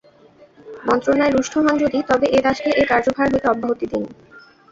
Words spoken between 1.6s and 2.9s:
হন যদি তবে এ দাসকে এ